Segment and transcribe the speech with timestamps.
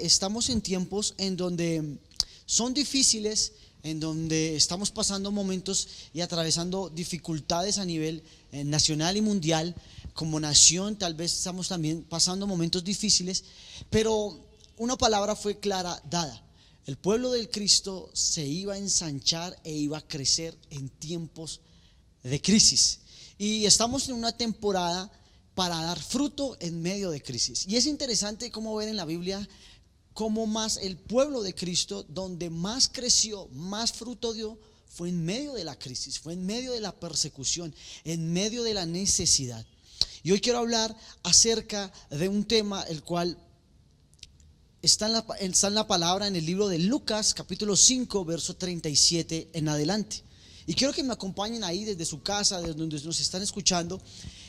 [0.00, 1.98] estamos en tiempos en donde
[2.46, 3.52] son difíciles,
[3.82, 9.74] en donde estamos pasando momentos y atravesando dificultades a nivel eh, nacional y mundial.
[10.14, 13.44] Como nación tal vez estamos también pasando momentos difíciles,
[13.90, 14.40] pero
[14.78, 16.42] una palabra fue clara dada.
[16.86, 21.60] El pueblo del Cristo se iba a ensanchar e iba a crecer en tiempos
[22.22, 23.00] de crisis.
[23.36, 25.12] Y estamos en una temporada
[25.54, 27.66] para dar fruto en medio de crisis.
[27.68, 29.46] Y es interesante cómo ver en la Biblia
[30.14, 35.52] cómo más el pueblo de Cristo, donde más creció, más fruto dio, fue en medio
[35.54, 39.66] de la crisis, fue en medio de la persecución, en medio de la necesidad.
[40.22, 43.36] Y hoy quiero hablar acerca de un tema el cual
[44.80, 48.54] está en la, está en la palabra en el libro de Lucas, capítulo 5, verso
[48.54, 50.22] 37 en adelante.
[50.66, 54.00] Y quiero que me acompañen ahí desde su casa, desde donde nos están escuchando,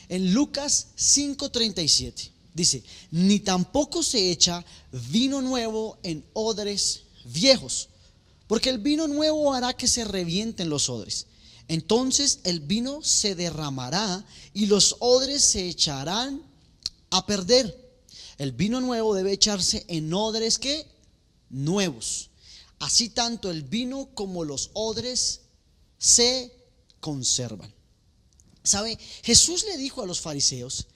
[0.08, 2.30] en Lucas 5:37.
[2.56, 4.64] Dice, ni tampoco se echa
[5.10, 7.90] vino nuevo en odres viejos,
[8.48, 11.26] porque el vino nuevo hará que se revienten los odres.
[11.68, 16.40] Entonces el vino se derramará y los odres se echarán
[17.10, 17.76] a perder.
[18.38, 20.86] El vino nuevo debe echarse en odres que
[21.50, 22.30] nuevos.
[22.78, 25.42] Así tanto el vino como los odres
[25.98, 26.50] se
[27.00, 27.70] conservan.
[28.62, 28.98] ¿Sabe?
[29.22, 30.86] Jesús le dijo a los fariseos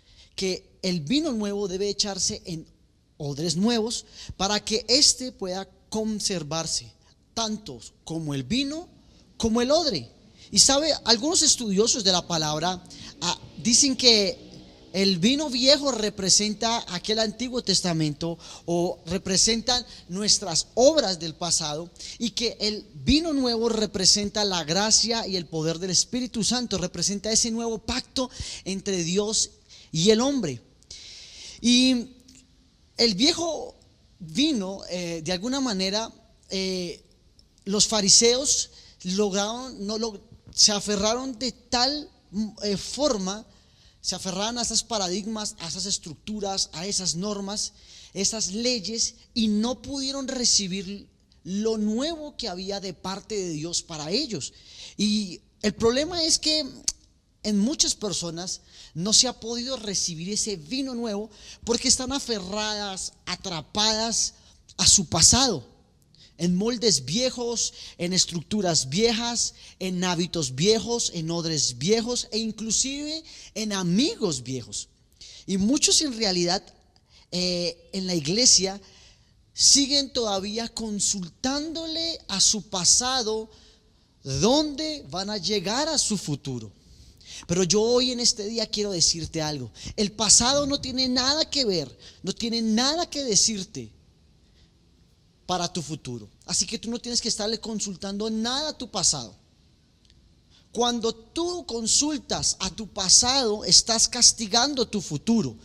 [0.40, 2.66] que el vino nuevo debe echarse en
[3.18, 4.06] odres nuevos
[4.38, 6.90] para que éste pueda conservarse,
[7.34, 8.88] tanto como el vino
[9.36, 10.08] como el odre.
[10.50, 12.82] Y sabe, algunos estudiosos de la palabra
[13.20, 14.38] ah, dicen que
[14.94, 22.56] el vino viejo representa aquel Antiguo Testamento o representan nuestras obras del pasado y que
[22.60, 27.76] el vino nuevo representa la gracia y el poder del Espíritu Santo, representa ese nuevo
[27.76, 28.30] pacto
[28.64, 29.50] entre Dios
[29.92, 30.62] y el hombre.
[31.60, 32.14] Y
[32.96, 33.76] el viejo
[34.18, 36.10] vino, eh, de alguna manera,
[36.48, 37.04] eh,
[37.64, 38.70] los fariseos
[39.04, 40.20] lograron, no lo,
[40.54, 42.10] se aferraron de tal
[42.62, 43.46] eh, forma
[44.00, 47.72] se aferraban a esos paradigmas, a esas estructuras, a esas normas,
[48.14, 51.06] esas leyes y no pudieron recibir
[51.44, 54.52] lo nuevo que había de parte de Dios para ellos.
[54.96, 56.64] Y el problema es que
[57.42, 58.60] en muchas personas
[58.94, 61.30] no se ha podido recibir ese vino nuevo
[61.64, 64.34] porque están aferradas, atrapadas
[64.76, 65.64] a su pasado
[66.40, 73.22] en moldes viejos, en estructuras viejas, en hábitos viejos, en odres viejos e inclusive
[73.54, 74.88] en amigos viejos.
[75.46, 76.62] Y muchos en realidad
[77.30, 78.80] eh, en la iglesia
[79.52, 83.50] siguen todavía consultándole a su pasado
[84.24, 86.72] dónde van a llegar a su futuro.
[87.46, 89.70] Pero yo hoy en este día quiero decirte algo.
[89.96, 93.90] El pasado no tiene nada que ver, no tiene nada que decirte
[95.46, 96.28] para tu futuro.
[96.46, 99.34] Así que tú no tienes que estarle consultando nada a tu pasado.
[100.72, 105.56] Cuando tú consultas a tu pasado, estás castigando tu futuro.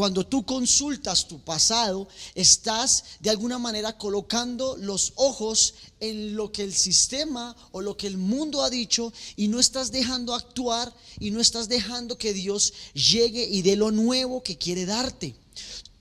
[0.00, 6.62] Cuando tú consultas tu pasado, estás de alguna manera colocando los ojos en lo que
[6.62, 11.32] el sistema o lo que el mundo ha dicho y no estás dejando actuar y
[11.32, 15.36] no estás dejando que Dios llegue y dé lo nuevo que quiere darte.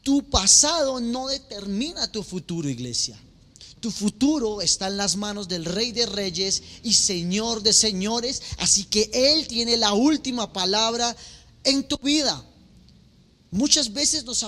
[0.02, 3.20] Tu pasado no determina tu futuro, iglesia.
[3.82, 8.44] Tu futuro está en las manos del Rey de Reyes y Señor de Señores.
[8.60, 11.14] Así que Él tiene la última palabra
[11.66, 12.46] en tu vida.
[13.52, 14.44] Muchas veces nos,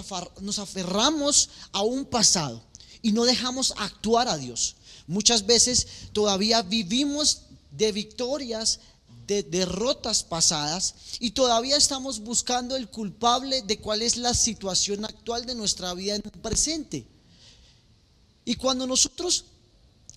[0.59, 2.63] aferramos a un pasado
[3.01, 4.75] y no dejamos actuar a Dios.
[5.07, 7.41] Muchas veces todavía vivimos
[7.71, 8.79] de victorias,
[9.25, 15.45] de derrotas pasadas y todavía estamos buscando el culpable de cuál es la situación actual
[15.45, 17.07] de nuestra vida en el presente.
[18.45, 19.45] Y cuando nosotros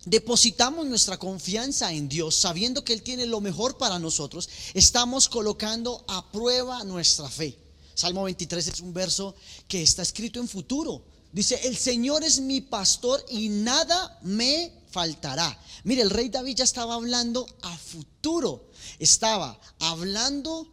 [0.04, 6.04] depositamos nuestra confianza en Dios, sabiendo que Él tiene lo mejor para nosotros, estamos colocando
[6.06, 7.63] a prueba nuestra fe.
[7.94, 9.34] Salmo 23 es un verso
[9.68, 11.04] que está escrito en futuro.
[11.32, 15.58] Dice, el Señor es mi pastor y nada me faltará.
[15.82, 18.70] Mire, el rey David ya estaba hablando a futuro.
[18.98, 20.72] Estaba hablando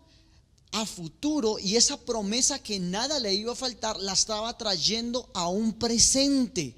[0.72, 5.48] a futuro y esa promesa que nada le iba a faltar la estaba trayendo a
[5.48, 6.76] un presente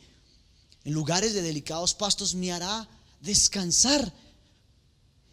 [0.85, 2.87] en lugares de delicados pastos me hará
[3.21, 4.13] descansar.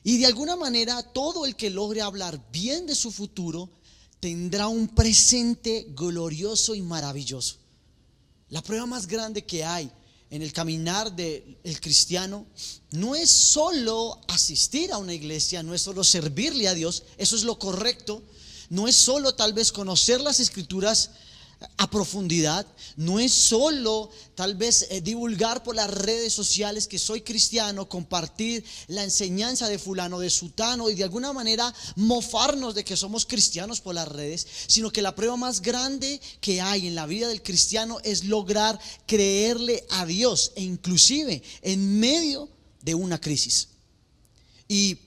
[0.03, 3.69] Y de alguna manera todo el que logre hablar bien de su futuro
[4.21, 7.57] tendrá un presente glorioso y maravilloso.
[8.51, 9.91] La prueba más grande que hay
[10.29, 12.47] en el caminar del cristiano
[12.93, 17.43] no es solo asistir a una iglesia, no es solo servirle a Dios, eso es
[17.43, 18.23] lo correcto,
[18.69, 21.11] no es solo tal vez conocer las escrituras
[21.77, 22.67] a profundidad,
[22.97, 28.65] no es solo tal vez eh, divulgar por las redes sociales que soy cristiano, compartir
[28.89, 33.81] la enseñanza de fulano, de sutano y de alguna manera mofarnos de que somos cristianos
[33.81, 37.43] por las redes, sino que la prueba más grande que hay en la vida del
[37.43, 42.49] cristiano es lograr creerle a Dios e inclusive en medio
[42.83, 43.69] de una crisis.
[44.67, 44.99] Y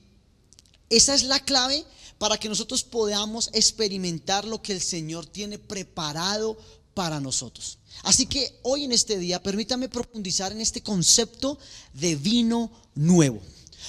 [0.89, 1.83] esa es la clave
[2.23, 6.57] para que nosotros podamos experimentar lo que el Señor tiene preparado
[6.93, 7.79] para nosotros.
[8.03, 11.59] Así que hoy en este día, permítame profundizar en este concepto
[11.93, 13.41] de vino nuevo.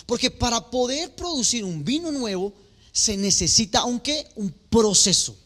[0.04, 2.52] Porque para poder producir un vino nuevo
[2.90, 5.36] se necesita, aunque, un proceso.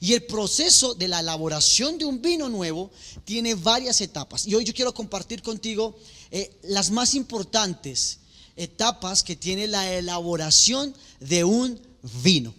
[0.00, 2.90] Y el proceso de la elaboración de un vino nuevo
[3.24, 4.44] tiene varias etapas.
[4.44, 5.96] Y hoy yo quiero compartir contigo
[6.32, 8.18] eh, las más importantes
[8.56, 12.54] etapas que tiene la elaboración de un vino.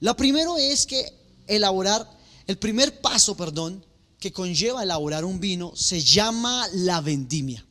[0.00, 1.12] Lo primero es que
[1.46, 2.08] elaborar,
[2.46, 3.84] el primer paso, perdón,
[4.18, 7.66] que conlleva elaborar un vino se llama la vendimia.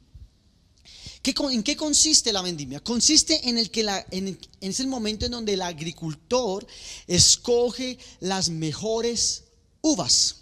[1.23, 2.79] ¿En qué consiste la vendimia?
[2.79, 6.65] Consiste en el que la, en, es el momento en donde el agricultor
[7.05, 9.43] escoge las mejores
[9.81, 10.37] uvas.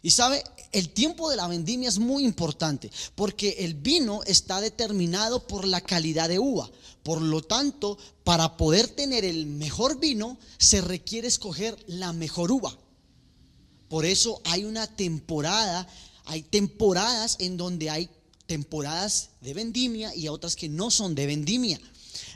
[0.00, 5.46] Y sabe, el tiempo de la vendimia es muy importante porque el vino está determinado
[5.46, 6.70] por la calidad de uva.
[7.02, 12.76] Por lo tanto, para poder tener el mejor vino, se requiere escoger la mejor uva.
[13.88, 15.88] Por eso hay una temporada,
[16.24, 18.08] hay temporadas en donde hay
[18.46, 21.80] temporadas de vendimia y otras que no son de vendimia.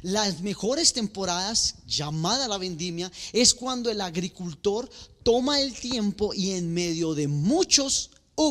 [0.03, 4.91] Las mejores temporadas, llamada la vendimia, es cuando el agricultor
[5.23, 8.11] toma el tiempo y en medio de muchos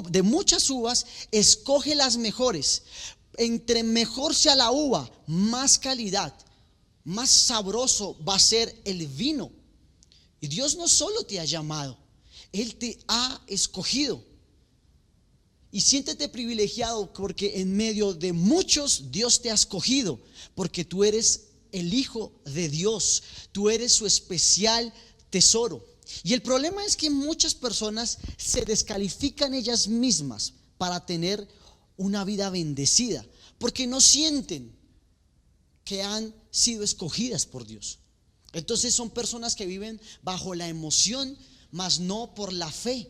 [0.09, 2.83] de muchas uvas, escoge las mejores.
[3.38, 6.33] Entre mejor sea la uva, más calidad,
[7.03, 9.51] más sabroso va a ser el vino.
[10.39, 11.97] Y Dios no solo te ha llamado,
[12.51, 14.24] Él te ha escogido.
[15.71, 20.19] Y siéntete privilegiado porque en medio de muchos Dios te ha escogido,
[20.53, 24.94] porque tú eres el Hijo de Dios, tú eres su especial
[25.31, 25.92] tesoro.
[26.21, 31.48] Y el problema es que muchas personas se descalifican ellas mismas para tener
[31.98, 33.25] una vida bendecida,
[33.57, 34.75] porque no sienten
[35.83, 38.00] que han sido escogidas por Dios.
[38.54, 41.38] Entonces son personas que viven bajo la emoción,
[41.71, 43.10] mas no por la fe.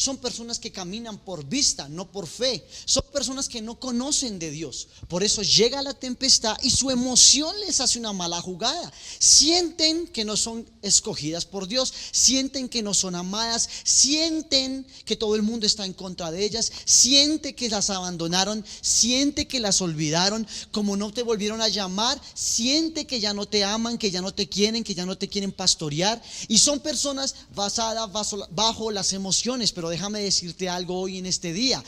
[0.00, 2.66] Son personas que caminan por vista, no por fe.
[2.86, 4.88] Son personas que no conocen de Dios.
[5.08, 8.90] Por eso llega la tempestad y su emoción les hace una mala jugada.
[9.18, 15.36] Sienten que no son escogidas por Dios, sienten que no son amadas, sienten que todo
[15.36, 20.46] el mundo está en contra de ellas, siente que las abandonaron, siente que las olvidaron,
[20.72, 24.32] como no te volvieron a llamar, siente que ya no te aman, que ya no
[24.32, 26.22] te quieren, que ya no te quieren pastorear.
[26.48, 28.08] Y son personas basadas
[28.50, 31.82] bajo las emociones, pero déjame decirte algo hoy en este día.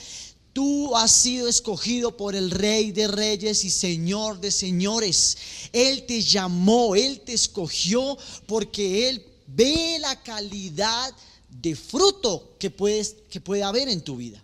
[0.53, 5.39] Tú has sido escogido por el Rey de Reyes y Señor de Señores.
[5.73, 11.15] Él te llamó, Él te escogió porque Él ve la calidad
[11.49, 14.43] de fruto que, puedes, que puede haber en tu vida.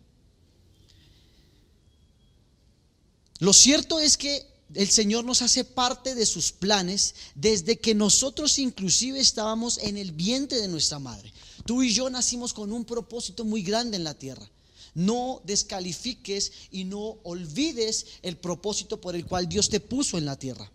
[3.40, 8.58] Lo cierto es que el Señor nos hace parte de sus planes desde que nosotros
[8.58, 11.32] inclusive estábamos en el vientre de nuestra madre.
[11.68, 14.50] Tú y yo nacimos con un propósito muy grande en la tierra.
[14.94, 20.38] No descalifiques y no olvides el propósito por el cual Dios te puso en la
[20.38, 20.72] tierra.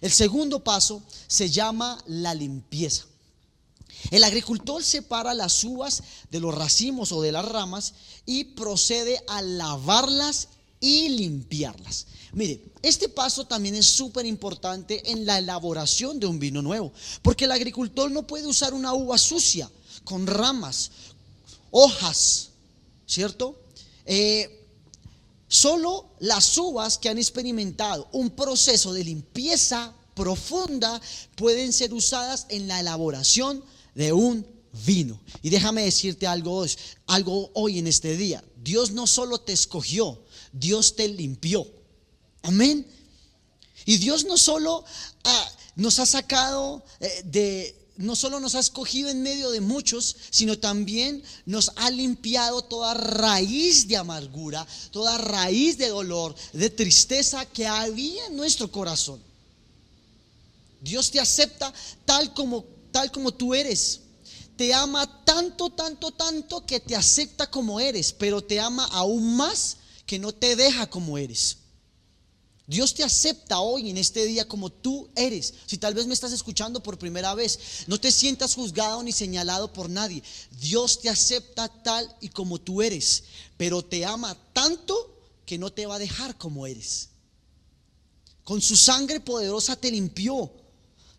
[0.00, 3.06] El segundo paso se llama la limpieza.
[4.12, 7.94] El agricultor separa las uvas de los racimos o de las ramas
[8.24, 10.46] y procede a lavarlas
[10.78, 12.06] y limpiarlas.
[12.34, 17.46] Mire, este paso también es súper importante en la elaboración de un vino nuevo, porque
[17.46, 19.68] el agricultor no puede usar una uva sucia
[20.10, 20.90] con ramas,
[21.70, 22.48] hojas,
[23.06, 23.62] ¿cierto?
[24.04, 24.66] Eh,
[25.46, 31.00] solo las uvas que han experimentado un proceso de limpieza profunda
[31.36, 33.64] pueden ser usadas en la elaboración
[33.94, 34.44] de un
[34.84, 35.20] vino.
[35.42, 36.66] Y déjame decirte algo,
[37.06, 38.42] algo hoy en este día.
[38.64, 41.68] Dios no solo te escogió, Dios te limpió.
[42.42, 42.84] Amén.
[43.86, 44.84] Y Dios no solo
[45.22, 50.16] ah, nos ha sacado eh, de, no solo nos ha escogido en medio de muchos,
[50.30, 57.44] sino también nos ha limpiado toda raíz de amargura, toda raíz de dolor, de tristeza
[57.44, 59.22] que había en nuestro corazón.
[60.80, 61.72] Dios te acepta
[62.06, 64.00] tal como tal como tú eres.
[64.56, 69.76] Te ama tanto, tanto, tanto que te acepta como eres, pero te ama aún más
[70.06, 71.58] que no te deja como eres.
[72.70, 75.54] Dios te acepta hoy en este día como tú eres.
[75.66, 77.58] Si tal vez me estás escuchando por primera vez,
[77.88, 80.22] no te sientas juzgado ni señalado por nadie.
[80.60, 83.24] Dios te acepta tal y como tú eres,
[83.56, 87.08] pero te ama tanto que no te va a dejar como eres.
[88.44, 90.52] Con su sangre poderosa te limpió,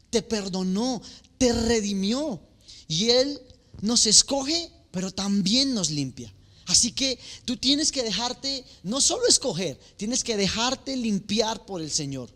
[0.10, 1.02] te perdonó,
[1.38, 2.40] te redimió.
[2.88, 3.42] Y Él
[3.82, 6.34] nos escoge, pero también nos limpia.
[6.72, 11.92] Así que tú tienes que dejarte, no solo escoger, tienes que dejarte limpiar por el
[11.92, 12.30] Señor.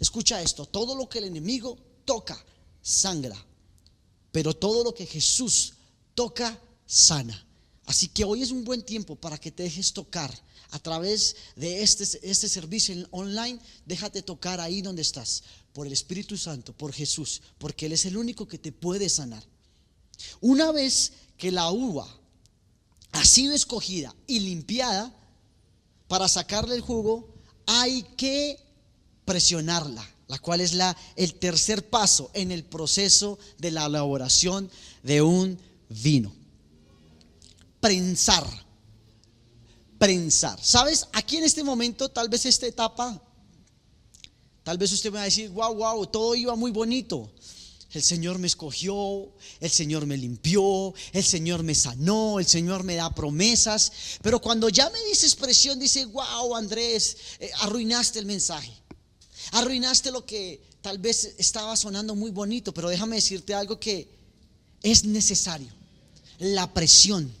[0.00, 2.36] Escucha esto, todo lo que el enemigo toca,
[2.82, 3.36] sangra,
[4.32, 5.74] pero todo lo que Jesús
[6.16, 7.46] toca, sana.
[7.84, 10.36] Así que hoy es un buen tiempo para que te dejes tocar
[10.70, 13.60] a través de este, este servicio online.
[13.84, 18.16] Déjate tocar ahí donde estás, por el Espíritu Santo, por Jesús, porque Él es el
[18.16, 19.44] único que te puede sanar.
[20.40, 22.25] Una vez que la uva
[23.16, 25.12] ha sido escogida y limpiada
[26.08, 27.28] para sacarle el jugo,
[27.66, 28.58] hay que
[29.24, 34.70] presionarla, la cual es la, el tercer paso en el proceso de la elaboración
[35.02, 35.58] de un
[35.88, 36.32] vino.
[37.80, 38.46] Prensar.
[39.98, 40.58] Prensar.
[40.62, 41.08] ¿Sabes?
[41.12, 43.20] Aquí en este momento, tal vez esta etapa,
[44.62, 47.30] tal vez usted me va a decir, wow, wow, todo iba muy bonito.
[47.92, 52.96] El Señor me escogió, el Señor me limpió, el Señor me sanó, el Señor me
[52.96, 53.92] da promesas.
[54.22, 58.72] Pero cuando ya me dice expresión, dice, wow, Andrés, eh, arruinaste el mensaje.
[59.52, 64.08] Arruinaste lo que tal vez estaba sonando muy bonito, pero déjame decirte algo que
[64.82, 65.68] es necesario.
[66.38, 67.32] La presión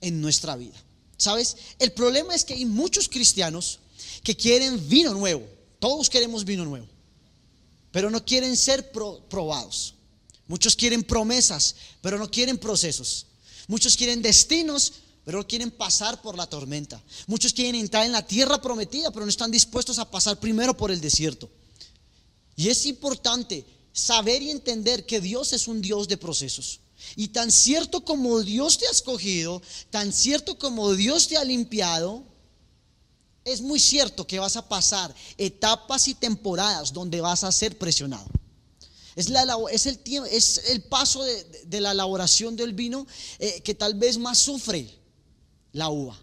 [0.00, 0.82] en nuestra vida.
[1.18, 1.56] ¿Sabes?
[1.78, 3.78] El problema es que hay muchos cristianos
[4.22, 5.46] que quieren vino nuevo.
[5.78, 6.95] Todos queremos vino nuevo
[7.96, 9.94] pero no quieren ser probados.
[10.48, 13.24] Muchos quieren promesas, pero no quieren procesos.
[13.68, 14.92] Muchos quieren destinos,
[15.24, 17.02] pero no quieren pasar por la tormenta.
[17.26, 20.90] Muchos quieren entrar en la tierra prometida, pero no están dispuestos a pasar primero por
[20.90, 21.48] el desierto.
[22.54, 26.80] Y es importante saber y entender que Dios es un Dios de procesos.
[27.16, 32.24] Y tan cierto como Dios te ha escogido, tan cierto como Dios te ha limpiado,
[33.46, 38.26] es muy cierto que vas a pasar etapas y temporadas donde vas a ser presionado.
[39.14, 43.06] Es, la, el, es el paso de, la elaboración del vino
[43.38, 44.92] eh, que tal vez más sufre
[45.72, 46.20] la uva.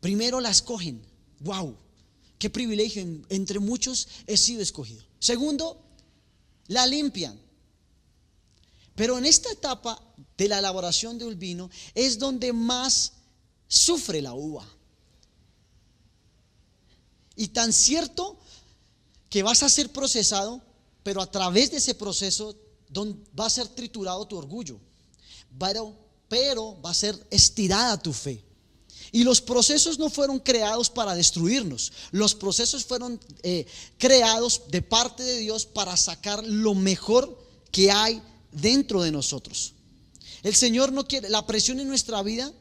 [0.00, 1.02] Primero la escogen.
[1.40, 1.76] ¡Wow!
[2.38, 3.02] ¡Qué privilegio!
[3.28, 5.04] Entre muchos he sido escogido.
[5.18, 5.84] Segundo,
[6.68, 7.38] la limpian.
[8.94, 10.02] Pero en esta etapa
[10.38, 13.12] de la elaboración del vino es donde más
[13.68, 14.66] sufre la uva.
[17.40, 18.38] Y tan cierto
[19.30, 20.60] que vas a ser procesado,
[21.02, 22.54] pero a través de ese proceso
[22.94, 24.78] va a ser triturado tu orgullo.
[25.58, 25.96] Pero,
[26.28, 28.44] pero va a ser estirada tu fe.
[29.10, 31.94] Y los procesos no fueron creados para destruirnos.
[32.10, 33.66] Los procesos fueron eh,
[33.96, 37.42] creados de parte de Dios para sacar lo mejor
[37.72, 38.20] que hay
[38.52, 39.72] dentro de nosotros.
[40.42, 42.52] El Señor no quiere, la presión en nuestra vida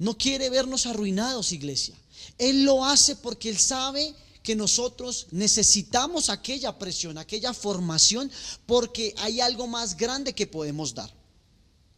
[0.00, 1.96] no quiere vernos arruinados, iglesia.
[2.38, 8.30] Él lo hace porque Él sabe que nosotros necesitamos aquella presión, aquella formación,
[8.66, 11.12] porque hay algo más grande que podemos dar.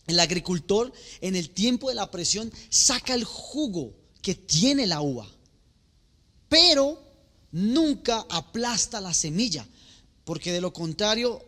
[0.07, 5.27] El agricultor en el tiempo de la presión saca el jugo que tiene la uva,
[6.49, 7.03] pero
[7.53, 9.67] nunca aplasta la semilla,
[10.25, 11.43] porque de lo contrario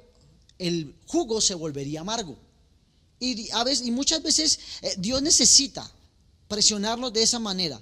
[0.59, 2.39] el jugo se volvería amargo.
[3.21, 5.91] Y, a veces, y muchas veces eh, Dios necesita
[6.49, 7.81] presionarnos de esa manera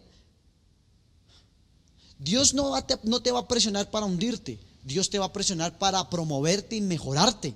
[2.19, 6.09] Dios no, no te va a presionar para hundirte, Dios te va a presionar para
[6.11, 7.55] promoverte y mejorarte.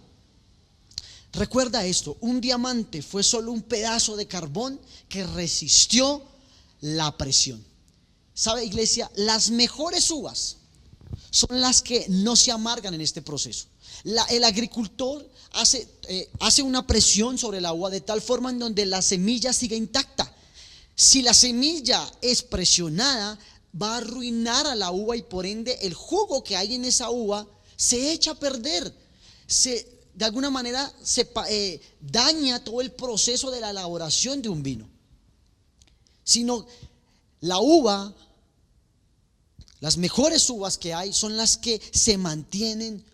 [1.32, 6.22] Recuerda esto, un diamante fue solo un pedazo de carbón que resistió
[6.80, 7.62] la presión.
[8.34, 9.10] ¿Sabe iglesia?
[9.16, 10.56] Las mejores uvas
[11.30, 13.66] son las que no se amargan en este proceso.
[14.30, 18.86] el agricultor hace, eh, hace una presión sobre la uva de tal forma en donde
[18.86, 20.32] la semilla sigue intacta.
[20.94, 23.38] Si la semilla es presionada,
[23.80, 27.10] va a arruinar a la uva y por ende el jugo que hay en esa
[27.10, 27.46] uva
[27.76, 28.92] se echa a perder.
[29.46, 34.62] Se, de alguna manera se eh, daña todo el proceso de la elaboración de un
[34.62, 34.88] vino.
[36.24, 36.66] Sino
[37.40, 38.14] la uva,
[39.80, 43.04] las mejores uvas que hay son las que se mantienen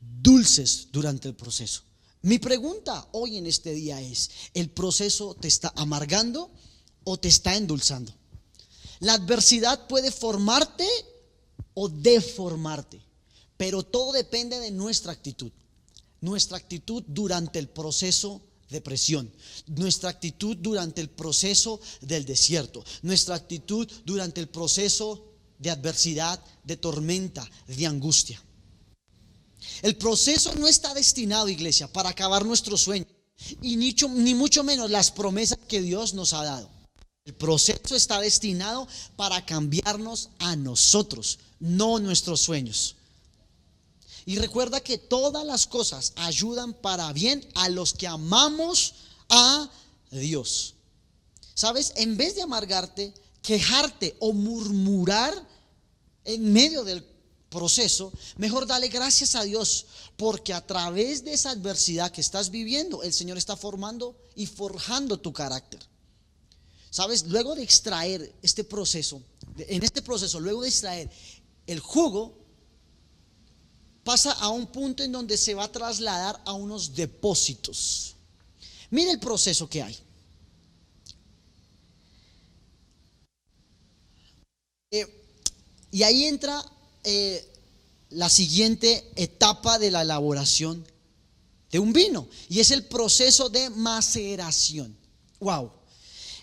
[0.00, 1.82] dulces durante el proceso.
[2.22, 6.50] Mi pregunta hoy en este día es, ¿el proceso te está amargando
[7.04, 8.12] o te está endulzando?
[9.00, 10.86] La adversidad puede formarte
[11.74, 13.00] o deformarte,
[13.56, 15.52] pero todo depende de nuestra actitud.
[16.20, 19.32] Nuestra actitud durante el proceso de presión,
[19.66, 25.24] nuestra actitud durante el proceso del desierto, nuestra actitud durante el proceso
[25.58, 28.42] de adversidad, de tormenta, de angustia.
[29.82, 33.06] El proceso no está destinado, iglesia, para acabar nuestro sueño,
[33.62, 36.70] y ni, mucho menos las promesas que Dios nos ha dado.
[37.28, 42.96] El proceso está destinado para cambiarnos a nosotros, no nuestros sueños.
[44.24, 48.94] Y recuerda que todas las cosas ayudan para bien a los que amamos
[49.28, 49.70] a
[50.10, 50.76] Dios.
[51.52, 51.92] ¿Sabes?
[51.96, 55.34] En vez de amargarte, quejarte o murmurar
[56.24, 57.04] en medio del
[57.50, 59.84] proceso, mejor dale gracias a Dios,
[60.16, 65.20] porque a través de esa adversidad que estás viviendo, el Señor está formando y forjando
[65.20, 65.86] tu carácter.
[66.98, 67.28] ¿Sabes?
[67.28, 69.22] Luego de extraer este proceso,
[69.56, 71.08] en este proceso, luego de extraer
[71.64, 72.36] el jugo,
[74.02, 78.16] pasa a un punto en donde se va a trasladar a unos depósitos.
[78.90, 79.96] Mira el proceso que hay.
[84.90, 85.06] Eh,
[85.92, 86.64] y ahí entra
[87.04, 87.48] eh,
[88.10, 90.84] la siguiente etapa de la elaboración
[91.70, 94.98] de un vino, y es el proceso de maceración.
[95.38, 95.77] Wow.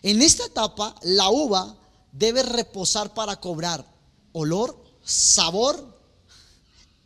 [0.06, 1.76] En esta etapa, la uva
[2.12, 3.84] debe reposar para cobrar
[4.34, 6.00] olor, sabor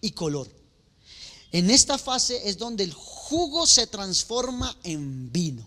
[0.02, 0.52] y color.
[1.54, 5.66] En esta fase es donde el jugo se transforma en vino.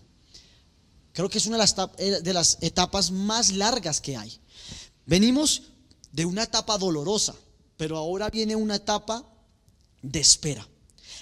[1.11, 4.39] Creo que es una de las, etapas más largas que hay.
[5.07, 5.63] Venimos
[6.11, 7.33] de una etapa dolorosa,
[7.77, 9.25] pero ahora viene una etapa
[10.03, 10.67] de espera.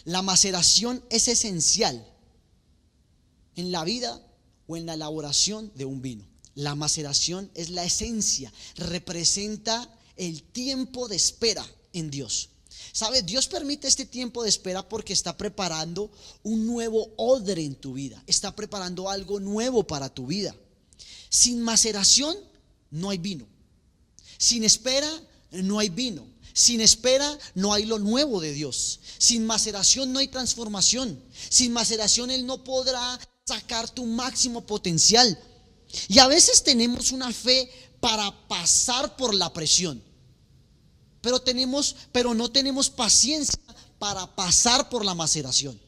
[0.04, 2.06] La maceración es esencial
[3.56, 4.22] en la vida
[4.72, 6.26] o en la elaboración de un vino.
[6.56, 12.50] La maceración es la esencia, representa el tiempo de espera en Dios.
[12.94, 13.26] ¿Sabes?
[13.26, 16.10] Dios permite este tiempo de espera porque está preparando
[16.44, 18.22] un nuevo odre en tu vida.
[18.28, 20.56] Está preparando algo nuevo para tu vida.
[21.30, 22.36] Sin maceración
[22.92, 23.48] no hay vino.
[24.38, 25.10] Sin espera
[25.52, 26.26] no hay vino.
[26.54, 29.00] Sin espera no hay lo nuevo de Dios.
[29.18, 31.22] Sin maceración no hay transformación.
[31.50, 33.20] Sin maceración Él no podrá
[33.52, 35.38] sacar tu máximo potencial.
[36.08, 40.02] Y a veces tenemos una fe para pasar por la presión.
[41.22, 43.60] Pero tenemos, pero no tenemos paciencia
[44.00, 45.80] para pasar por la maceración.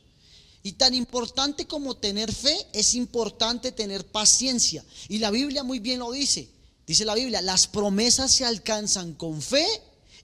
[0.62, 4.84] Y tan importante como tener fe, es importante tener paciencia.
[5.10, 6.49] Y la Biblia muy bien lo dice.
[6.86, 9.65] Dice la Biblia, las promesas se alcanzan con fe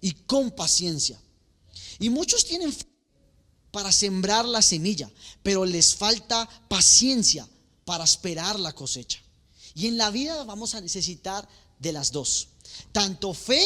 [0.02, 1.18] y con paciencia.
[2.00, 2.89] Y muchos tienen fe
[3.72, 5.10] para sembrar la semilla,
[5.44, 7.48] pero les falta paciencia
[7.86, 9.20] para esperar la cosecha.
[9.76, 11.48] Y en la vida vamos a necesitar
[11.80, 12.50] de las dos.
[12.92, 13.62] Tanto fe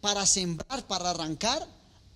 [0.00, 1.66] para sembrar, para arrancar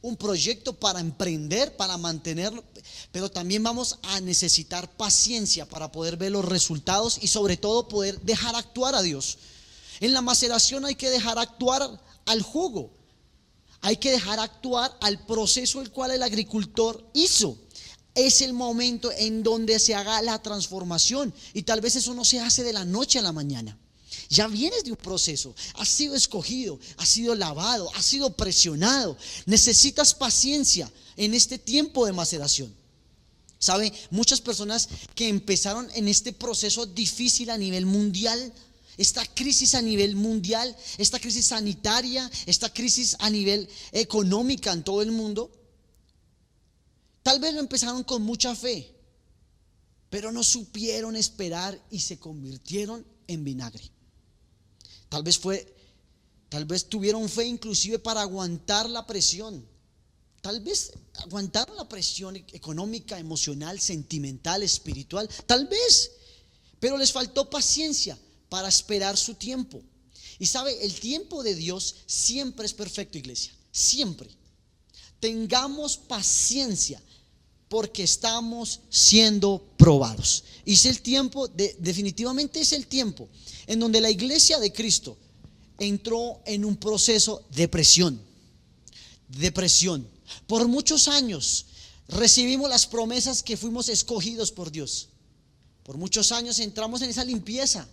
[0.03, 2.63] un proyecto, para emprender, para mantenerlo,
[3.11, 8.21] pero también vamos a necesitar paciencia para poder ver los resultados y sobre todo poder
[8.21, 9.39] dejar actuar a Dios.
[10.01, 12.91] En la maceración hay que dejar actuar al jugo.
[13.81, 17.57] Hay que dejar actuar al proceso el cual el agricultor hizo.
[18.15, 21.33] Es el momento en donde se haga la transformación.
[21.55, 23.79] Y tal vez eso no se hace de la noche a la mañana.
[24.29, 29.17] Ya vienes de un proceso, has sido escogido, has sido lavado, has sido presionado.
[29.47, 32.75] Necesitas paciencia en este tiempo de maceración.
[33.59, 33.93] ¿Sabe?
[34.11, 38.53] Muchas personas que empezaron en este proceso difícil a nivel mundial
[38.99, 45.03] esta crisis a nivel mundial, esta crisis sanitaria, esta crisis a nivel económica en todo
[45.03, 45.53] el mundo,
[47.23, 48.93] tal vez lo empezaron con mucha fe,
[50.11, 53.89] pero no supieron esperar y se convirtieron en vinagre.
[55.09, 55.73] Tal vez fue,
[56.49, 59.65] tal vez tuvieron fe inclusive para aguantar la presión.
[60.41, 65.29] Tal vez aguantaron la presión económica, emocional, sentimental, espiritual.
[65.47, 66.13] Tal vez.
[66.81, 68.17] Pero les faltó paciencia
[68.49, 69.83] para esperar su tiempo.
[70.39, 73.53] Y sabe, el tiempo de Dios siempre es perfecto, iglesia.
[73.73, 74.29] Siempre.
[75.21, 77.03] Tengamos paciencia
[77.69, 80.45] porque estamos siendo probados.
[80.65, 83.29] Y es el tiempo, de, definitivamente es el tiempo
[83.67, 85.17] en donde la iglesia de Cristo
[85.79, 88.21] entró en un proceso de presión.
[89.29, 90.09] Depresión.
[90.47, 91.67] Por muchos años
[92.09, 95.09] recibimos las promesas que fuimos escogidos por Dios.
[95.83, 97.89] Por muchos años entramos en esa limpieza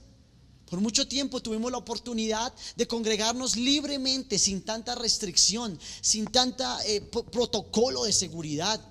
[0.70, 7.02] por mucho tiempo tuvimos la oportunidad de congregarnos libremente, sin tanta restricción, sin tanta eh,
[7.02, 8.82] protocolo de seguridad.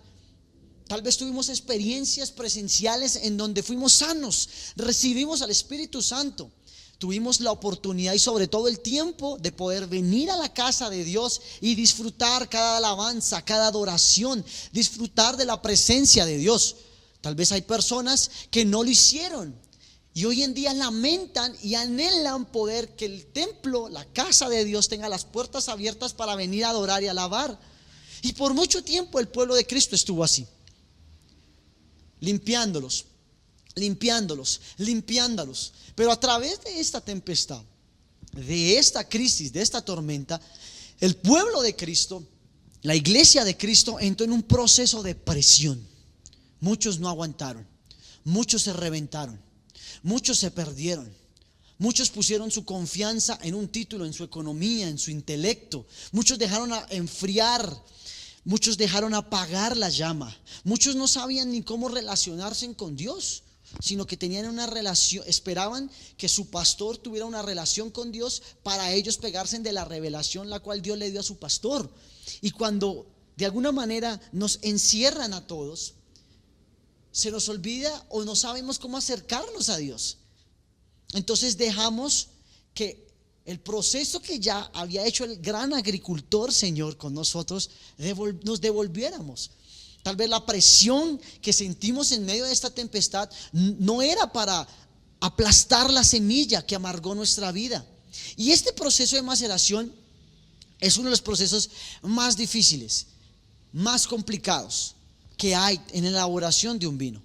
[0.86, 6.50] Tal vez tuvimos experiencias presenciales en donde fuimos sanos, recibimos al Espíritu Santo.
[6.98, 11.02] Tuvimos la oportunidad y sobre todo el tiempo de poder venir a la casa de
[11.02, 16.76] Dios y disfrutar cada alabanza, cada adoración, disfrutar de la presencia de Dios.
[17.20, 19.63] Tal vez hay personas que no lo hicieron
[20.16, 24.88] Y hoy en día lamentan y anhelan poder que el templo, la casa de Dios,
[24.88, 27.58] tenga las puertas abiertas para venir a adorar y alabar.
[28.22, 30.46] Y por mucho tiempo el pueblo de Cristo estuvo así,
[32.20, 33.06] limpiándolos,
[33.74, 35.72] limpiándolos, limpiándolos.
[35.96, 37.62] Pero a través de esta tempestad,
[38.32, 40.40] de esta crisis, de esta tormenta,
[41.00, 42.24] el pueblo de Cristo,
[42.82, 45.84] la iglesia de Cristo entró en un proceso de presión.
[46.60, 47.66] Muchos no aguantaron,
[48.22, 49.40] muchos se reventaron,
[50.04, 51.12] muchos se perdieron.
[51.78, 55.86] Muchos pusieron su confianza en un título, en su economía, en su intelecto.
[56.12, 57.82] Muchos dejaron a enfriar,
[58.44, 60.36] muchos dejaron apagar la llama.
[60.62, 63.42] Muchos no sabían ni cómo relacionarse con Dios
[63.80, 68.92] sino que tenían una relación, esperaban que su pastor tuviera una relación con Dios para
[68.92, 71.90] ellos pegarse de la revelación la cual Dios le dio a su pastor.
[72.40, 75.94] Y cuando de alguna manera nos encierran a todos,
[77.14, 80.18] se nos olvida o no sabemos cómo acercarnos a Dios.
[81.12, 82.26] Entonces dejamos
[82.74, 83.06] que
[83.44, 87.70] el proceso que ya había hecho el gran agricultor, Señor, con nosotros,
[88.42, 89.52] nos devolviéramos.
[90.02, 94.66] Tal vez la presión que sentimos en medio de esta tempestad no era para
[95.20, 97.86] aplastar la semilla que amargó nuestra vida.
[98.36, 99.94] Y este proceso de maceración
[100.80, 101.70] es uno de los procesos
[102.02, 103.06] más difíciles,
[103.72, 104.93] más complicados
[105.36, 107.22] que hay en la elaboración de un vino.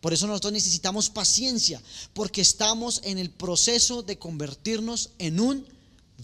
[0.00, 5.66] Por eso nosotros necesitamos paciencia, porque estamos en el proceso de convertirnos en un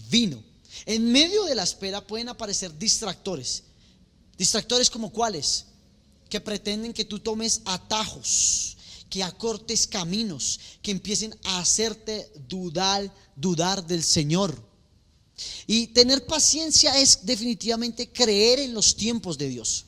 [0.09, 0.43] vino.
[0.85, 3.63] En medio de la espera pueden aparecer distractores.
[4.37, 5.65] Distractores como cuáles?
[6.31, 8.77] que pretenden que tú tomes atajos,
[9.09, 14.57] que acortes caminos, que empiecen a hacerte dudar, dudar del Señor.
[15.67, 19.83] Y tener paciencia es definitivamente creer en los tiempos de Dios.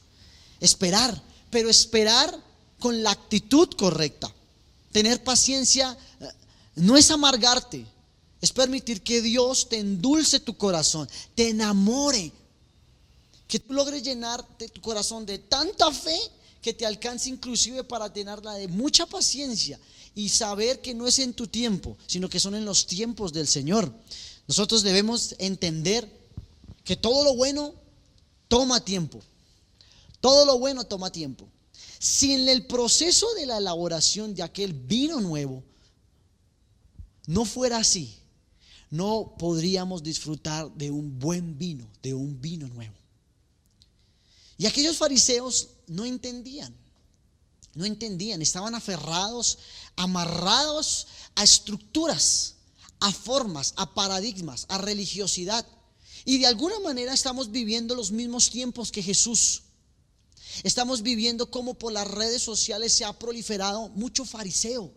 [0.64, 2.34] Esperar, pero esperar
[2.80, 4.34] con la actitud correcta.
[4.94, 6.28] Tener paciencia eh,
[6.76, 7.86] no es amargarte,
[8.40, 12.32] es permitir que Dios te endulce tu corazón, te enamore,
[13.46, 16.18] que tú logres llenarte tu corazón de tanta fe
[16.62, 19.78] que te alcance inclusive para tenerla de mucha paciencia
[20.16, 23.48] y saber que no es en tu tiempo, sino que son en los tiempos del
[23.48, 23.94] Señor.
[24.48, 26.10] Nosotros debemos entender
[26.86, 27.74] que todo lo bueno
[28.48, 29.20] toma tiempo.
[30.24, 31.50] Todo lo bueno toma tiempo.
[32.00, 35.66] Si en el proceso de la elaboración de aquel vino nuevo
[37.28, 38.16] no fuera así,
[38.90, 42.96] no podríamos disfrutar de un buen vino, de un vino nuevo.
[44.58, 46.74] Y aquellos fariseos no entendían,
[47.74, 49.58] no entendían, estaban aferrados,
[49.98, 52.56] amarrados a estructuras,
[53.02, 55.68] a formas, a paradigmas, a religiosidad.
[56.24, 59.64] Y de alguna manera estamos viviendo los mismos tiempos que Jesús.
[60.62, 64.92] Estamos viviendo como por las redes sociales se ha proliferado mucho fariseo,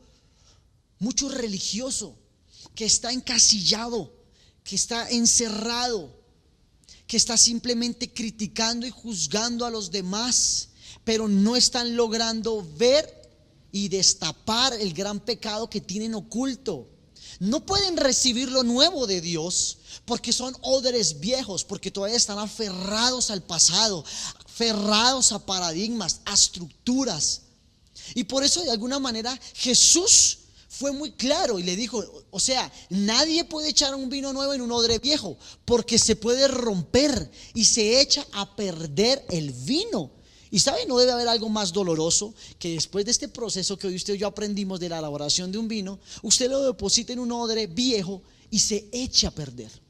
[0.99, 2.15] mucho religioso,
[2.75, 4.13] que está encasillado,
[4.63, 6.15] que está encerrado,
[7.07, 10.69] que está simplemente criticando y juzgando a los demás,
[11.05, 13.17] pero no están logrando ver
[13.73, 16.89] y destapar el gran pecado que tienen oculto.
[17.39, 23.31] No pueden recibir lo nuevo de Dios porque son odres viejos, porque todavía están aferrados
[23.31, 24.05] al pasado,
[24.57, 27.43] aferrados a paradigmas, a estructuras.
[28.15, 30.39] Y por eso de alguna manera Jesús
[30.69, 34.63] fue muy claro y le dijo, o sea, nadie puede echar un vino nuevo en
[34.63, 40.11] un odre viejo porque se puede romper y se echa a perder el vino.
[40.51, 43.97] Y sabe, no debe haber algo más doloroso que después de este proceso que hoy
[43.97, 47.33] usted y yo aprendimos de la elaboración de un vino, usted lo deposita en un
[47.33, 49.86] odre viejo y se echa a perder.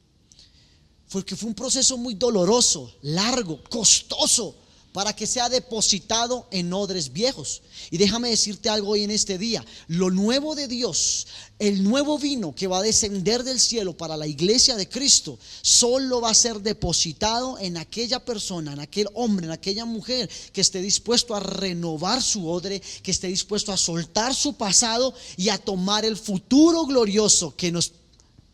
[1.11, 4.55] Porque fue un proceso muy doloroso, largo, costoso
[4.97, 7.61] para que sea depositado en odres viejos.
[7.91, 9.63] Y déjame decirte algo hoy en este día.
[9.87, 11.27] Lo nuevo de Dios,
[11.59, 16.19] el nuevo vino que va a descender del cielo para la iglesia de Cristo, solo
[16.21, 20.81] va a ser depositado en aquella persona, en aquel hombre, en aquella mujer que esté
[20.81, 26.05] dispuesto a renovar su odre, que esté dispuesto a soltar su pasado y a tomar
[26.05, 27.91] el futuro glorioso que nos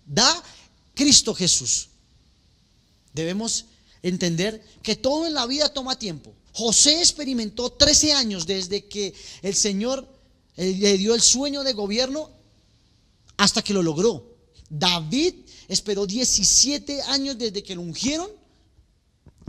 [0.05, 0.43] da
[0.93, 1.87] Cristo Jesús.
[3.13, 3.65] Debemos
[4.01, 6.33] entender que todo en la vida toma tiempo.
[6.51, 10.07] José experimentó 13 años desde que el Señor
[10.55, 12.29] eh, le dio el sueño de gobierno
[13.37, 14.37] hasta que lo logró.
[14.69, 15.35] David
[15.67, 18.29] esperó 17 años desde que lo ungieron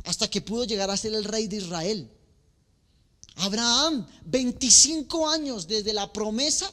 [0.05, 2.11] hasta que pudo llegar a ser el rey de Israel.
[3.37, 6.73] Abraham, 25 años desde la promesa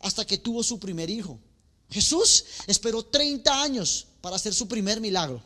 [0.00, 1.38] hasta que tuvo su primer hijo.
[1.90, 5.42] Jesús esperó 30 años para hacer su primer milagro.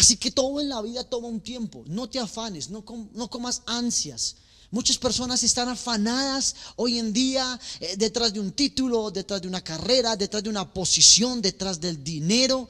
[0.00, 1.84] Así que todo en la vida toma un tiempo.
[1.86, 2.82] No te afanes, no,
[3.12, 4.36] no comas ansias
[4.72, 9.64] Muchas personas están afanadas hoy en día eh, detrás de un título, detrás de una
[9.64, 12.68] carrera, detrás de una posición, detrás del dinero,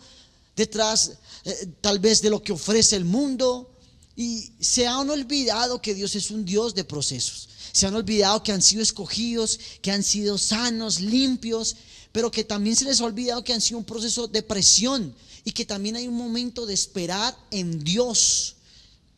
[0.56, 1.12] detrás
[1.44, 3.70] eh, tal vez de lo que ofrece el mundo.
[4.16, 7.50] Y se han olvidado que Dios es un Dios de procesos.
[7.72, 11.76] Se han olvidado que han sido escogidos, que han sido sanos, limpios,
[12.12, 15.52] pero que también se les ha olvidado que han sido un proceso de presión y
[15.52, 18.56] que también hay un momento de esperar en Dios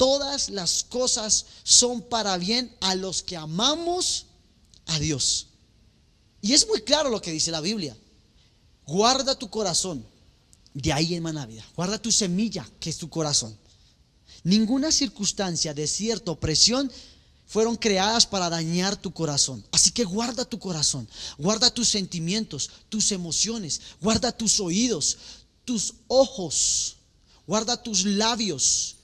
[0.02, 4.26] todas las cosas son para bien a los que amamos
[4.87, 5.46] a Dios.
[6.40, 7.96] Y es muy claro lo que dice la Biblia.
[8.85, 10.05] Guarda tu corazón.
[10.74, 11.64] De ahí emana vida.
[11.76, 13.57] Guarda tu semilla, que es tu corazón.
[14.42, 16.90] Ninguna circunstancia, desierto, presión
[17.53, 19.62] fueron creadas para dañar tu corazón.
[19.73, 25.19] Así que guarda tu corazón, guarda tus sentimientos, tus emociones, guarda tus oídos,
[25.67, 26.97] tus ojos,
[27.47, 28.97] guarda tus labios,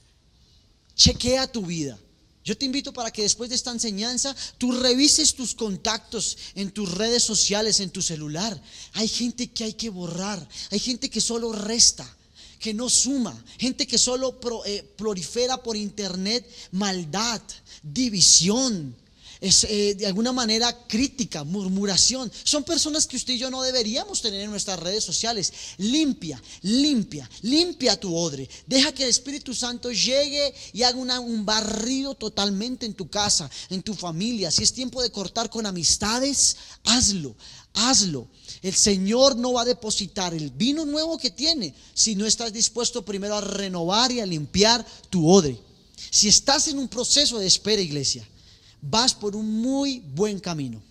[0.97, 1.97] Chequea tu vida.
[2.43, 6.91] Yo te invito para que después de esta enseñanza tú revises tus contactos en tus
[6.91, 8.61] redes sociales, en tu celular.
[8.95, 12.18] Hay gente que hay que borrar, hay gente que solo resta,
[12.59, 17.40] que no suma, gente que solo eh, prolifera por internet maldad,
[17.83, 18.94] división,
[19.40, 22.31] eh, de alguna manera crítica, murmuración.
[22.42, 25.53] Son personas que usted y yo no deberíamos tener en nuestras redes sociales.
[25.77, 28.49] Limpia, limpia, limpia tu odre.
[28.66, 33.83] Deja que el Espíritu Santo llegue y haga un barrido totalmente en tu casa, en
[33.83, 34.51] tu familia.
[34.51, 37.37] Si es tiempo de cortar con amistades, hazlo,
[37.79, 38.29] hazlo.
[38.62, 43.05] El Señor no va a depositar el vino nuevo que tiene si no estás dispuesto
[43.05, 45.59] primero a renovar y a limpiar tu odre.
[46.11, 48.29] Si estás en un proceso de espera, iglesia,
[48.81, 50.83] vas por un muy buen camino.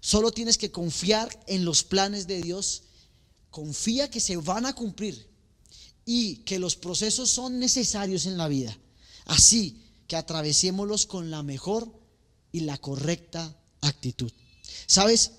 [0.00, 2.84] Solo tienes que confiar en los planes de Dios.
[3.50, 5.26] Confía que se van a cumplir
[6.04, 8.76] y que los procesos son necesarios en la vida.
[9.24, 11.90] Así que atravesémoslos con la mejor
[12.52, 14.30] y la correcta actitud.
[14.86, 15.32] ¿Sabes?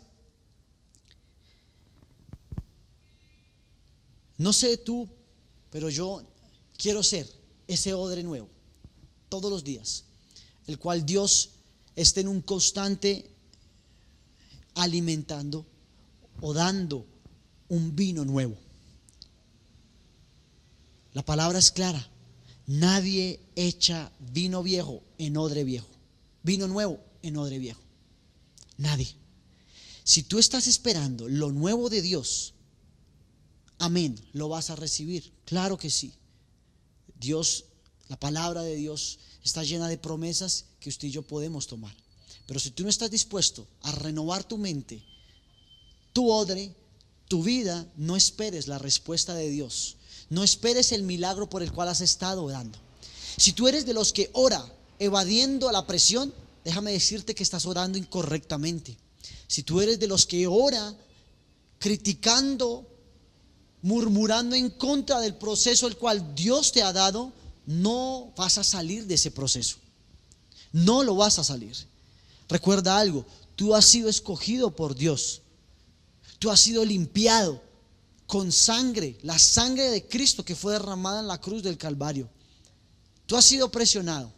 [4.38, 5.08] No sé tú,
[5.71, 6.23] pero yo
[6.78, 7.28] quiero ser
[7.67, 8.47] ese odre nuevo
[9.30, 10.04] todos los días
[10.67, 11.50] el cual Dios
[11.95, 13.26] esté en un constante
[14.76, 15.65] alimentando
[16.41, 17.06] o dando
[17.69, 18.56] un vino nuevo.
[21.13, 22.06] La palabra es clara.
[22.67, 25.88] Nadie echa vino viejo en odre viejo.
[26.43, 27.82] Vino nuevo en odre viejo.
[28.78, 29.08] Nadie.
[30.04, 32.54] Si tú estás esperando lo nuevo de Dios,
[33.80, 35.32] amén, lo vas a recibir.
[35.46, 36.13] Claro que sí.
[37.20, 37.66] Dios,
[38.08, 41.96] la palabra de Dios está llena de promesas que usted y yo podemos tomar.
[42.46, 45.04] Pero si tú no estás dispuesto a renovar tu mente,
[46.13, 46.74] tu odre,
[47.28, 49.98] tu vida, no esperes la respuesta de Dios.
[50.30, 52.80] No esperes el milagro por el cual has estado orando.
[53.38, 54.66] Si tú eres de los que ora
[55.00, 58.98] evadiendo la presión, déjame decirte que estás orando incorrectamente.
[59.48, 60.96] Si tú eres de los que ora
[61.80, 62.88] criticando,
[63.88, 67.32] murmurando en contra del proceso el cual Dios te ha dado,
[67.65, 69.78] no vas a salir de ese proceso.
[70.73, 71.73] No lo vas a salir.
[72.50, 75.41] Recuerda algo, tú has sido escogido por Dios.
[76.38, 77.62] Tú has sido limpiado
[78.26, 82.30] con sangre, la sangre de Cristo que fue derramada en la cruz del Calvario.
[83.26, 84.34] Tú has sido presionado.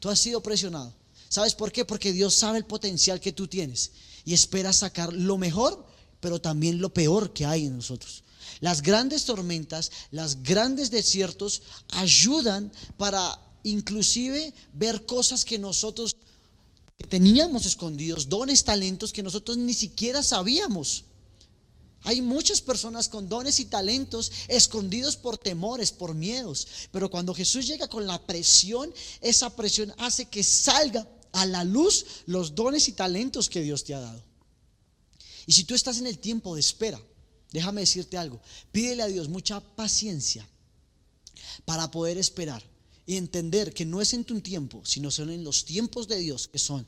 [0.00, 0.92] Tú has sido presionado.
[1.30, 1.86] ¿Sabes por qué?
[1.86, 3.92] Porque Dios sabe el potencial que tú tienes
[4.26, 5.82] y espera sacar lo mejor,
[6.20, 8.23] pero también lo peor que hay en nosotros.
[8.60, 16.16] Las grandes tormentas, los grandes desiertos ayudan para inclusive ver cosas que nosotros
[17.08, 21.04] teníamos escondidos, dones, talentos que nosotros ni siquiera sabíamos.
[22.04, 26.66] Hay muchas personas con dones y talentos escondidos por temores, por miedos.
[26.92, 32.04] Pero cuando Jesús llega con la presión, esa presión hace que salga a la luz
[32.26, 34.22] los dones y talentos que Dios te ha dado.
[35.46, 37.00] Y si tú estás en el tiempo de espera,
[37.54, 38.40] Déjame decirte algo.
[38.72, 40.44] Pídele a Dios mucha paciencia
[41.64, 42.64] para poder esperar
[43.06, 46.48] y entender que no es en tu tiempo, sino son en los tiempos de Dios
[46.48, 46.84] que son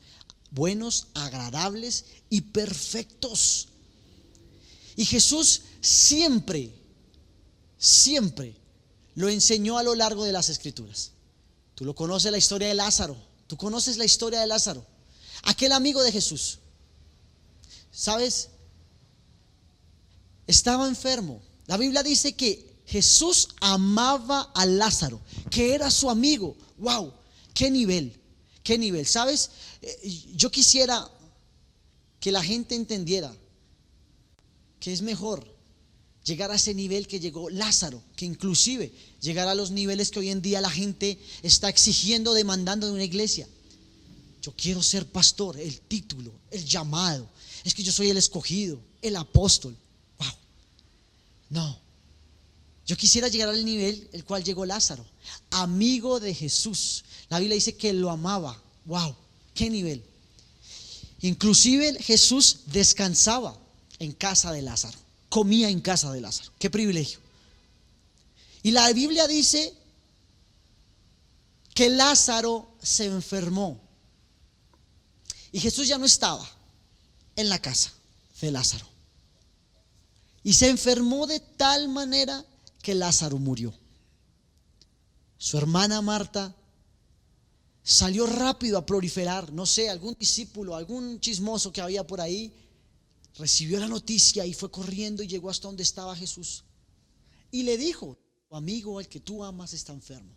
[0.50, 3.68] buenos, agradables y perfectos.
[4.96, 6.74] Y Jesús siempre,
[7.78, 8.56] siempre
[9.14, 11.12] lo enseñó a lo largo de las escrituras.
[11.76, 13.16] Tú lo conoces la historia de Lázaro.
[13.46, 14.84] Tú conoces la historia de Lázaro.
[15.44, 16.58] Aquel amigo de Jesús.
[17.92, 18.48] ¿Sabes?
[20.46, 21.40] Estaba enfermo.
[21.66, 26.56] La Biblia dice que Jesús amaba a Lázaro, que era su amigo.
[26.78, 27.12] ¡Wow!
[27.52, 28.18] ¡Qué nivel!
[28.62, 29.06] ¿Qué nivel?
[29.06, 29.50] ¿Sabes?
[29.82, 31.08] Eh, yo quisiera
[32.20, 33.34] que la gente entendiera
[34.80, 35.56] que es mejor
[36.24, 40.30] llegar a ese nivel que llegó Lázaro, que inclusive llegar a los niveles que hoy
[40.30, 43.48] en día la gente está exigiendo, demandando de una iglesia.
[44.42, 47.28] yo quiero ser pastor, el título, el llamado.
[47.64, 49.76] Es que yo soy el escogido, el apóstol.
[51.50, 51.78] No.
[52.86, 55.04] Yo quisiera llegar al nivel el cual llegó Lázaro,
[55.50, 57.04] amigo de Jesús.
[57.28, 58.60] La Biblia dice que lo amaba.
[58.84, 59.16] Wow,
[59.54, 60.04] qué nivel.
[61.20, 63.58] Inclusive Jesús descansaba
[63.98, 66.52] en casa de Lázaro, comía en casa de Lázaro.
[66.58, 67.18] Qué privilegio.
[68.62, 69.74] Y la Biblia dice
[71.74, 73.80] que Lázaro se enfermó.
[75.52, 76.48] Y Jesús ya no estaba
[77.34, 77.92] en la casa
[78.40, 78.95] de Lázaro.
[80.46, 82.46] Y se enfermó de tal manera
[82.80, 83.74] que Lázaro murió.
[85.36, 86.54] Su hermana Marta
[87.82, 92.54] salió rápido a proliferar, no sé, algún discípulo, algún chismoso que había por ahí,
[93.34, 96.62] recibió la noticia y fue corriendo y llegó hasta donde estaba Jesús.
[97.50, 98.16] Y le dijo,
[98.48, 100.32] tu amigo, el que tú amas, está enfermo.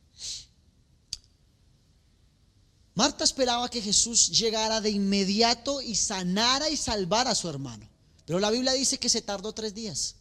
[2.96, 7.88] Marta esperaba que Jesús llegara de inmediato y sanara y salvara a su hermano.
[8.30, 10.14] Pero la Biblia dice que se tardó tres días.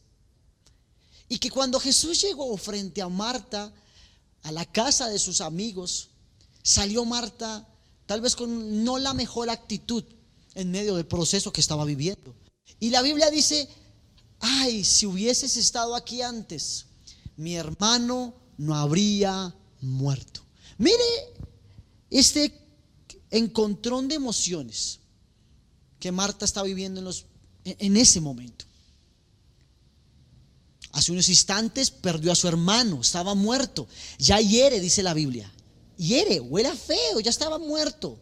[1.28, 3.70] Y que cuando Jesús llegó frente a Marta,
[4.44, 6.08] a la casa de sus amigos,
[6.62, 7.68] salió Marta
[8.06, 10.02] tal vez con no la mejor actitud
[10.54, 12.34] en medio del proceso que estaba viviendo.
[12.80, 13.68] Y la Biblia dice,
[14.40, 16.86] ay, si hubieses estado aquí antes,
[17.36, 20.40] mi hermano no habría muerto.
[20.78, 21.04] Mire
[22.08, 22.58] este
[23.30, 25.00] encontrón de emociones
[26.00, 27.26] que Marta está viviendo en, los,
[27.78, 28.64] en ese momento.
[30.92, 33.86] Hace unos instantes perdió a su hermano, estaba muerto.
[34.18, 35.52] Ya hiere, dice la Biblia.
[35.96, 38.18] Hiere, huele feo, ya estaba muerto.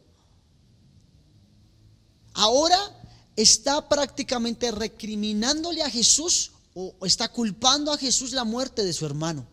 [2.34, 2.78] Ahora
[3.36, 9.46] está prácticamente recriminándole a Jesús o está culpando a Jesús la muerte de su hermano.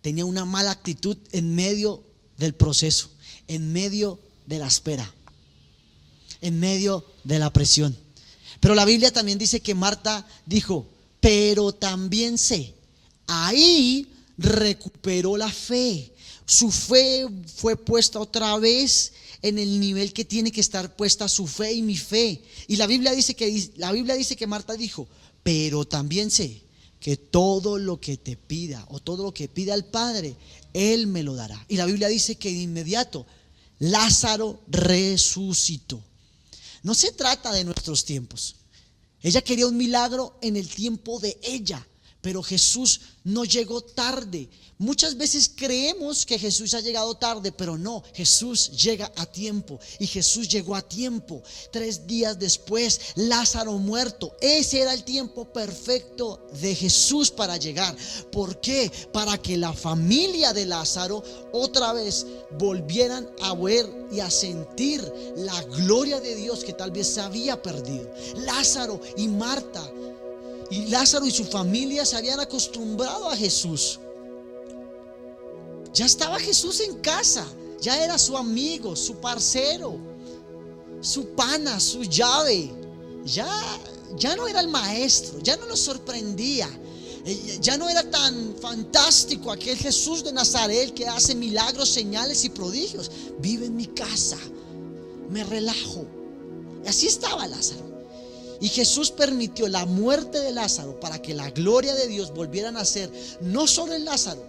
[0.00, 2.02] Tenía una mala actitud en medio
[2.36, 3.10] del proceso,
[3.46, 5.12] en medio de la espera,
[6.40, 7.96] en medio de la presión.
[8.60, 10.86] Pero la Biblia también dice que Marta dijo,
[11.20, 12.74] pero también sé,
[13.26, 16.12] ahí recuperó la fe.
[16.46, 21.46] Su fe fue puesta otra vez en el nivel que tiene que estar puesta su
[21.46, 22.42] fe y mi fe.
[22.68, 25.08] Y la Biblia dice que la Biblia dice que Marta dijo,
[25.42, 26.62] "Pero también sé
[26.98, 30.36] que todo lo que te pida o todo lo que pida el Padre,
[30.74, 33.26] él me lo dará." Y la Biblia dice que de inmediato
[33.78, 36.02] Lázaro resucitó.
[36.82, 38.56] No se trata de nuestros tiempos.
[39.22, 41.86] Ella quería un milagro en el tiempo de ella,
[42.20, 44.48] pero Jesús no llegó tarde.
[44.78, 49.78] Muchas veces creemos que Jesús ha llegado tarde, pero no, Jesús llega a tiempo.
[49.98, 51.42] Y Jesús llegó a tiempo.
[51.70, 54.34] Tres días después, Lázaro muerto.
[54.40, 57.94] Ese era el tiempo perfecto de Jesús para llegar.
[58.32, 58.90] ¿Por qué?
[59.12, 62.26] Para que la familia de Lázaro otra vez
[62.58, 65.02] volvieran a ver y a sentir
[65.36, 68.10] la gloria de Dios que tal vez se había perdido.
[68.36, 69.86] Lázaro y Marta.
[70.70, 73.98] Y Lázaro y su familia se habían acostumbrado a Jesús.
[75.92, 77.44] Ya estaba Jesús en casa,
[77.80, 79.98] ya era su amigo, su parcero,
[81.00, 82.70] su pana, su llave.
[83.24, 83.50] Ya,
[84.16, 86.68] ya no era el maestro, ya no nos sorprendía.
[87.24, 92.50] Eh, ya no era tan fantástico aquel Jesús de Nazaret que hace milagros, señales y
[92.50, 93.10] prodigios.
[93.40, 94.38] Vive en mi casa,
[95.28, 96.06] me relajo.
[96.84, 97.89] Y así estaba Lázaro.
[98.60, 102.72] Y Jesús permitió la muerte de Lázaro para que la gloria de Dios volviera a
[102.72, 104.42] nacer, no solo en Lázaro,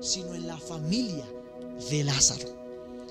[0.00, 1.24] sino en la familia
[1.90, 2.54] de Lázaro.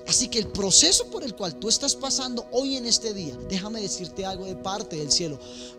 [0.06, 3.80] Así que el proceso por el cual tú estás pasando hoy en este día, déjame
[3.80, 5.38] decirte algo de parte del cielo,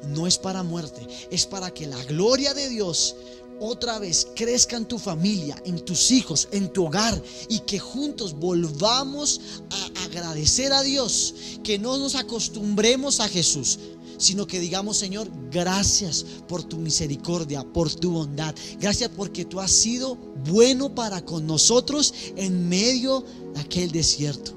[0.09, 3.15] no es para muerte, es para que la gloria de Dios
[3.59, 8.33] otra vez crezca en tu familia, en tus hijos, en tu hogar y que juntos
[8.33, 13.79] volvamos a agradecer a Dios, que no nos acostumbremos a Jesús,
[14.17, 18.53] sino que digamos, Señor, gracias por tu misericordia, por tu bondad.
[18.79, 20.15] Gracias porque tú has sido
[20.49, 24.53] bueno para con nosotros en medio de aquel desierto.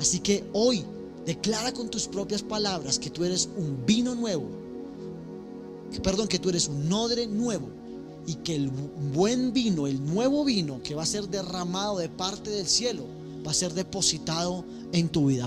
[0.00, 0.84] Así que hoy
[1.24, 4.48] declara con tus propias palabras que tú eres un vino nuevo.
[6.02, 7.68] perdón, que tú eres un odre nuevo
[8.26, 8.70] y que el
[9.14, 13.04] buen vino, el nuevo vino que va a ser derramado de parte del cielo,
[13.46, 15.44] va a ser depositado en tu vida.